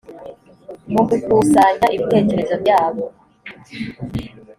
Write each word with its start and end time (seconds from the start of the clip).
mu 0.91 1.01
gukusanya 1.09 1.87
ibitekerezo 1.95 2.55
byabo 2.63 3.03